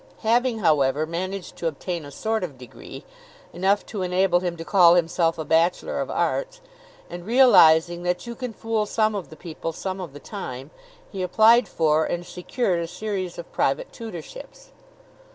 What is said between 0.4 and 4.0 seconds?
however, managed to obtain a sort of degree, enough